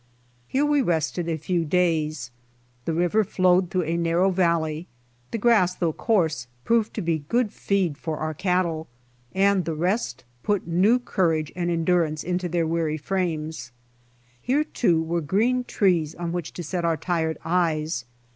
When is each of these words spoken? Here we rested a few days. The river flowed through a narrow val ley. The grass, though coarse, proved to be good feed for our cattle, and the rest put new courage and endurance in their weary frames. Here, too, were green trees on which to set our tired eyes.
Here 0.47 0.65
we 0.65 0.81
rested 0.81 1.29
a 1.29 1.37
few 1.37 1.63
days. 1.63 2.31
The 2.85 2.93
river 2.95 3.23
flowed 3.23 3.69
through 3.69 3.83
a 3.83 3.97
narrow 3.97 4.31
val 4.31 4.61
ley. 4.61 4.87
The 5.29 5.37
grass, 5.37 5.75
though 5.75 5.93
coarse, 5.93 6.47
proved 6.65 6.95
to 6.95 7.03
be 7.03 7.23
good 7.29 7.53
feed 7.53 7.99
for 7.99 8.17
our 8.17 8.33
cattle, 8.33 8.87
and 9.35 9.63
the 9.63 9.75
rest 9.75 10.23
put 10.41 10.65
new 10.65 10.97
courage 10.97 11.51
and 11.55 11.69
endurance 11.69 12.23
in 12.23 12.37
their 12.39 12.65
weary 12.65 12.97
frames. 12.97 13.71
Here, 14.41 14.63
too, 14.63 14.99
were 15.03 15.21
green 15.21 15.65
trees 15.65 16.15
on 16.15 16.31
which 16.31 16.51
to 16.53 16.63
set 16.63 16.83
our 16.83 16.97
tired 16.97 17.37
eyes. 17.45 18.05